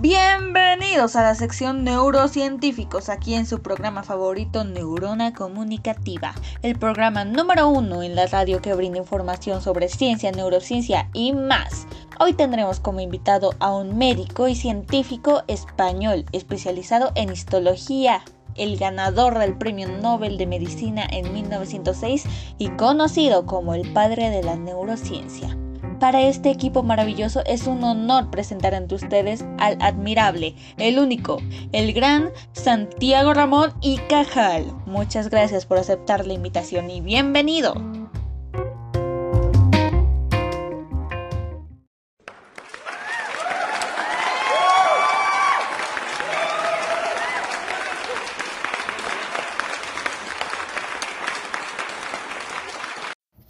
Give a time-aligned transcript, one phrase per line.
[0.00, 6.32] Bienvenidos a la sección Neurocientíficos, aquí en su programa favorito Neurona Comunicativa,
[6.62, 11.86] el programa número uno en la radio que brinda información sobre ciencia, neurociencia y más.
[12.18, 18.24] Hoy tendremos como invitado a un médico y científico español especializado en histología,
[18.54, 22.24] el ganador del Premio Nobel de Medicina en 1906
[22.56, 25.54] y conocido como el padre de la neurociencia.
[26.00, 31.92] Para este equipo maravilloso es un honor presentar ante ustedes al admirable, el único, el
[31.92, 34.64] gran Santiago Ramón y Cajal.
[34.86, 37.74] Muchas gracias por aceptar la invitación y bienvenido.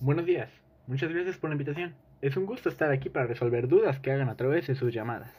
[0.00, 0.48] Buenos días,
[0.90, 1.94] muchas gracias por la invitación.
[2.20, 5.30] Es un gusto estar aquí para resolver dudas que hagan a través de sus llamadas.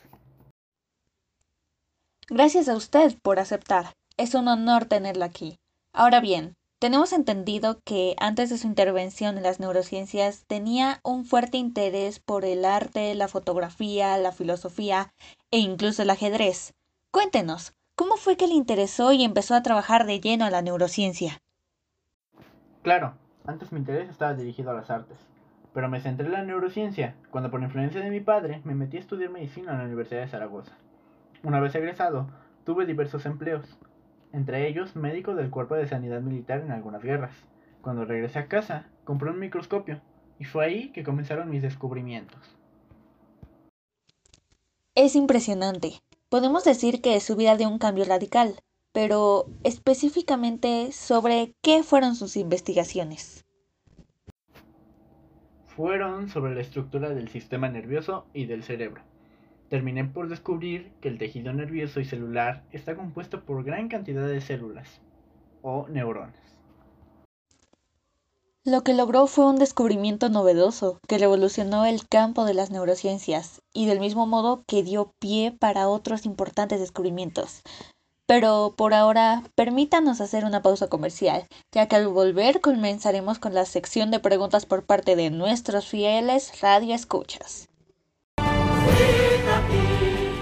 [2.29, 3.93] Gracias a usted por aceptar.
[4.17, 5.57] Es un honor tenerlo aquí.
[5.93, 11.57] Ahora bien, tenemos entendido que antes de su intervención en las neurociencias tenía un fuerte
[11.57, 15.13] interés por el arte, la fotografía, la filosofía
[15.51, 16.73] e incluso el ajedrez.
[17.11, 21.41] Cuéntenos, ¿cómo fue que le interesó y empezó a trabajar de lleno a la neurociencia?
[22.83, 23.15] Claro,
[23.45, 25.30] antes mi interés estaba dirigido a las artes
[25.73, 28.99] pero me centré en la neurociencia cuando por influencia de mi padre me metí a
[28.99, 30.73] estudiar medicina en la Universidad de Zaragoza.
[31.43, 32.27] Una vez egresado,
[32.65, 33.65] tuve diversos empleos,
[34.33, 37.33] entre ellos médico del Cuerpo de Sanidad Militar en algunas guerras.
[37.81, 40.01] Cuando regresé a casa, compré un microscopio
[40.39, 42.57] y fue ahí que comenzaron mis descubrimientos.
[44.93, 46.01] Es impresionante.
[46.29, 48.55] Podemos decir que su vida dio un cambio radical,
[48.91, 53.45] pero específicamente sobre qué fueron sus investigaciones
[55.81, 59.01] fueron sobre la estructura del sistema nervioso y del cerebro.
[59.67, 64.41] Terminé por descubrir que el tejido nervioso y celular está compuesto por gran cantidad de
[64.41, 65.01] células
[65.63, 66.35] o neuronas.
[68.63, 73.87] Lo que logró fue un descubrimiento novedoso que revolucionó el campo de las neurociencias y
[73.87, 77.63] del mismo modo que dio pie para otros importantes descubrimientos.
[78.31, 83.65] Pero por ahora, permítanos hacer una pausa comercial, ya que al volver comenzaremos con la
[83.65, 87.67] sección de preguntas por parte de nuestros fieles radioescuchas.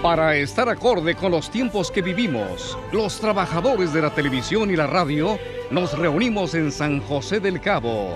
[0.00, 4.86] Para estar acorde con los tiempos que vivimos, los trabajadores de la televisión y la
[4.86, 5.36] radio
[5.72, 8.14] nos reunimos en San José del Cabo.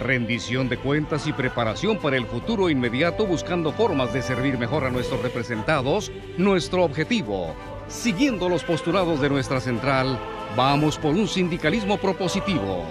[0.00, 4.90] Rendición de cuentas y preparación para el futuro inmediato buscando formas de servir mejor a
[4.90, 7.56] nuestros representados, nuestro objetivo
[7.88, 10.18] Siguiendo los postulados de nuestra central,
[10.56, 12.84] vamos por un sindicalismo propositivo.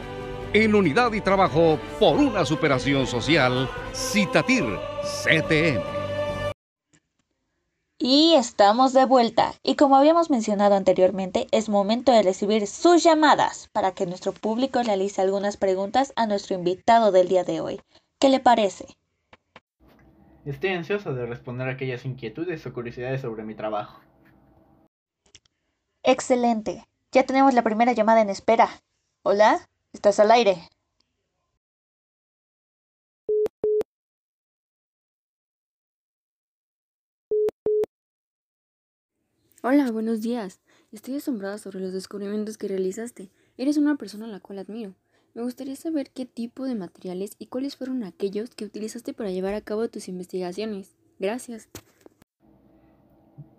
[0.53, 4.63] En unidad y trabajo por una superación social, Citatir
[5.03, 5.83] CTM.
[7.99, 9.53] Y estamos de vuelta.
[9.63, 14.81] Y como habíamos mencionado anteriormente, es momento de recibir sus llamadas para que nuestro público
[14.81, 17.81] realice algunas preguntas a nuestro invitado del día de hoy.
[18.19, 18.85] ¿Qué le parece?
[20.45, 24.04] Estoy ansioso de responder aquellas inquietudes o curiosidades sobre mi trabajo.
[26.07, 26.87] Excelente.
[27.11, 28.69] Ya tenemos la primera llamada en espera.
[29.23, 30.69] Hola, estás al aire.
[39.63, 40.59] Hola, buenos días.
[40.91, 43.31] Estoy asombrada sobre los descubrimientos que realizaste.
[43.57, 44.93] Eres una persona a la cual admiro.
[45.33, 49.55] Me gustaría saber qué tipo de materiales y cuáles fueron aquellos que utilizaste para llevar
[49.55, 50.91] a cabo tus investigaciones.
[51.17, 51.67] Gracias.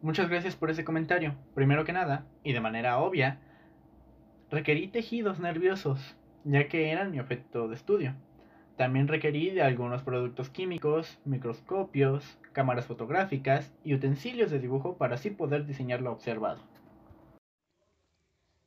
[0.03, 1.34] Muchas gracias por ese comentario.
[1.55, 3.41] Primero que nada, y de manera obvia,
[4.51, 8.15] requerí tejidos nerviosos, ya que eran mi objeto de estudio.
[8.77, 15.31] También requerí de algunos productos químicos, microscopios, cámaras fotográficas y utensilios de dibujo para así
[15.31, 16.61] poder diseñar lo observado.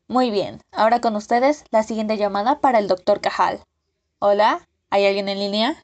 [0.07, 3.59] Muy bien, ahora con ustedes la siguiente llamada para el doctor Cajal.
[4.17, 5.75] Hola, ¿hay alguien en línea?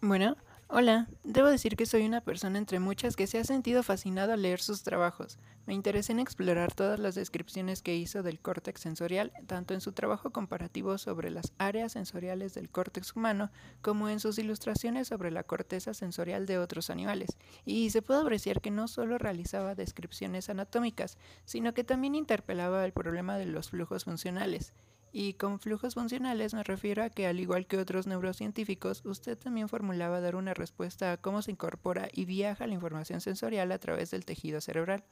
[0.00, 0.36] Bueno,
[0.68, 1.08] hola.
[1.24, 4.60] Debo decir que soy una persona entre muchas que se ha sentido fascinado al leer
[4.60, 5.38] sus trabajos.
[5.66, 9.90] Me interesé en explorar todas las descripciones que hizo del córtex sensorial, tanto en su
[9.92, 13.50] trabajo comparativo sobre las áreas sensoriales del córtex humano,
[13.82, 17.36] como en sus ilustraciones sobre la corteza sensorial de otros animales.
[17.64, 22.92] Y se puede apreciar que no solo realizaba descripciones anatómicas, sino que también interpelaba el
[22.92, 24.72] problema de los flujos funcionales.
[25.12, 29.68] Y con flujos funcionales me refiero a que al igual que otros neurocientíficos, usted también
[29.68, 34.10] formulaba dar una respuesta a cómo se incorpora y viaja la información sensorial a través
[34.10, 35.04] del tejido cerebral.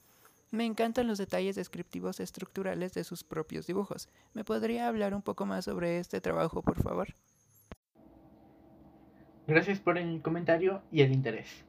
[0.50, 4.08] Me encantan los detalles descriptivos estructurales de sus propios dibujos.
[4.32, 7.08] ¿Me podría hablar un poco más sobre este trabajo, por favor?
[9.46, 11.64] Gracias por el comentario y el interés.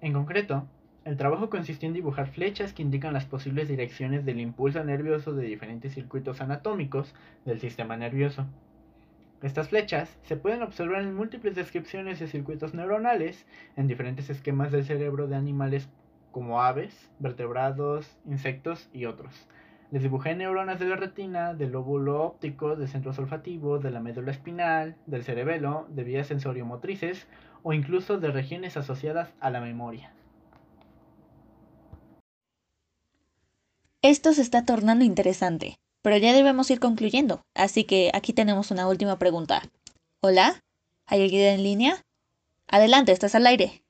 [0.00, 0.66] En concreto,
[1.04, 5.44] el trabajo consistió en dibujar flechas que indican las posibles direcciones del impulso nervioso de
[5.44, 7.14] diferentes circuitos anatómicos
[7.44, 8.46] del sistema nervioso.
[9.42, 13.44] Estas flechas se pueden observar en múltiples descripciones de circuitos neuronales
[13.76, 15.90] en diferentes esquemas del cerebro de animales
[16.32, 19.46] como aves, vertebrados, insectos y otros.
[19.90, 24.30] Les dibujé neuronas de la retina, del lóbulo óptico, del centro olfativo, de la médula
[24.30, 27.28] espinal, del cerebelo, de vías sensoriomotrices
[27.62, 30.14] o incluso de regiones asociadas a la memoria.
[34.04, 35.78] Esto se está tornando interesante.
[36.02, 39.62] Pero ya debemos ir concluyendo, así que aquí tenemos una última pregunta.
[40.20, 40.60] ¿Hola?
[41.06, 42.04] ¿Hay alguien en línea?
[42.68, 43.82] Adelante, estás al aire.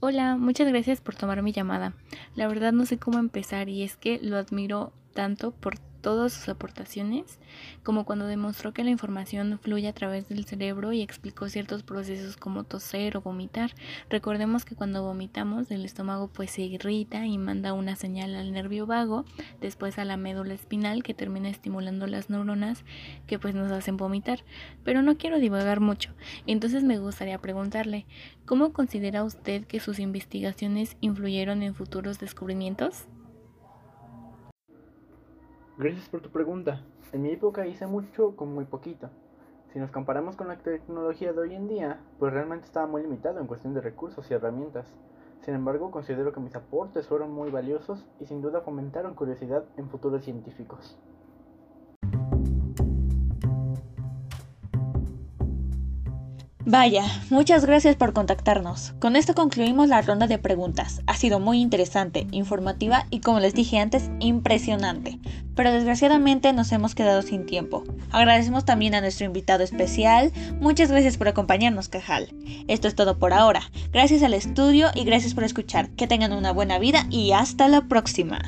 [0.00, 1.92] Hola, muchas gracias por tomar mi llamada.
[2.34, 6.50] La verdad no sé cómo empezar y es que lo admiro tanto por todas sus
[6.50, 7.38] aportaciones,
[7.82, 12.36] como cuando demostró que la información fluye a través del cerebro y explicó ciertos procesos
[12.36, 13.70] como toser o vomitar.
[14.10, 18.84] Recordemos que cuando vomitamos el estómago pues se irrita y manda una señal al nervio
[18.84, 19.24] vago,
[19.62, 22.84] después a la médula espinal que termina estimulando las neuronas
[23.26, 24.44] que pues nos hacen vomitar.
[24.84, 26.10] Pero no quiero divagar mucho,
[26.46, 28.04] entonces me gustaría preguntarle,
[28.44, 33.06] ¿cómo considera usted que sus investigaciones influyeron en futuros descubrimientos?
[35.76, 36.82] Gracias por tu pregunta.
[37.12, 39.10] En mi época hice mucho con muy poquito.
[39.72, 43.40] Si nos comparamos con la tecnología de hoy en día, pues realmente estaba muy limitado
[43.40, 44.86] en cuestión de recursos y herramientas.
[45.40, 49.90] Sin embargo, considero que mis aportes fueron muy valiosos y sin duda fomentaron curiosidad en
[49.90, 50.96] futuros científicos.
[56.66, 58.94] Vaya, muchas gracias por contactarnos.
[58.98, 61.02] Con esto concluimos la ronda de preguntas.
[61.06, 65.18] Ha sido muy interesante, informativa y como les dije antes, impresionante.
[65.54, 67.84] Pero desgraciadamente nos hemos quedado sin tiempo.
[68.10, 70.32] Agradecemos también a nuestro invitado especial.
[70.58, 72.34] Muchas gracias por acompañarnos, Cajal.
[72.66, 73.70] Esto es todo por ahora.
[73.92, 75.90] Gracias al estudio y gracias por escuchar.
[75.90, 78.40] Que tengan una buena vida y hasta la próxima.